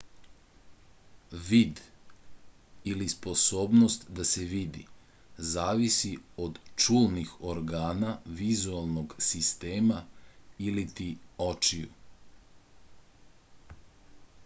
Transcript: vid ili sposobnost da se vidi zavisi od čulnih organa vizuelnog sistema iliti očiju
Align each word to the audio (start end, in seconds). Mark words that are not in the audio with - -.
vid 1.47 1.79
ili 2.93 3.07
sposobnost 3.13 4.07
da 4.19 4.23
se 4.29 4.45
vidi 4.53 4.85
zavisi 5.49 6.13
od 6.45 6.57
čulnih 6.85 7.35
organa 7.51 8.13
vizuelnog 8.41 9.13
sistema 9.27 9.99
iliti 10.71 11.07
očiju 11.51 11.91